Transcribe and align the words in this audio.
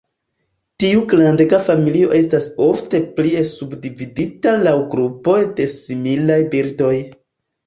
Tiu 0.83 1.01
grandega 1.11 1.59
familio 1.65 2.09
estas 2.19 2.47
ofte 2.69 3.01
plie 3.19 3.43
subdividita 3.51 4.55
laŭ 4.69 4.75
grupoj 4.95 5.37
de 5.61 5.69
similaj 5.77 6.41
birdoj. 6.57 6.93